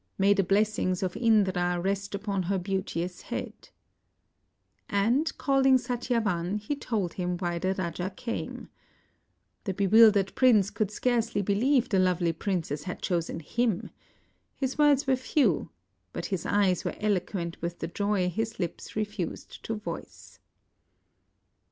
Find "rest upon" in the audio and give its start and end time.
1.79-2.41